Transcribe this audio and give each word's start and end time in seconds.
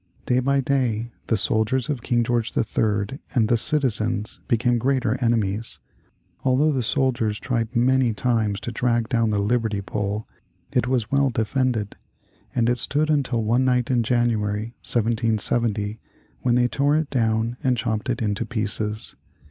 Day 0.25 0.39
by 0.39 0.61
day 0.61 1.11
the 1.27 1.37
soldiers 1.37 1.87
of 1.87 2.01
King 2.01 2.23
George 2.23 2.57
III. 2.57 3.19
and 3.35 3.47
the 3.49 3.55
citizens 3.55 4.39
became 4.47 4.79
greater 4.79 5.13
enemies. 5.23 5.77
Although 6.43 6.71
the 6.71 6.81
soldiers 6.81 7.39
tried 7.39 7.75
many 7.75 8.11
times 8.11 8.59
to 8.61 8.71
drag 8.71 9.09
down 9.09 9.29
the 9.29 9.37
liberty 9.37 9.79
pole, 9.79 10.27
it 10.71 10.87
was 10.87 11.11
well 11.11 11.29
defended, 11.29 11.97
and 12.55 12.67
it 12.67 12.79
stood 12.79 13.11
until 13.11 13.43
one 13.43 13.63
night 13.63 13.91
in 13.91 14.01
January, 14.01 14.73
1770, 14.83 15.99
when 16.41 16.55
they 16.55 16.67
tore 16.67 16.97
it 16.97 17.11
down 17.11 17.57
and 17.63 17.77
chopped 17.77 18.09
it 18.09 18.23
into 18.23 18.43
pieces. 18.43 19.15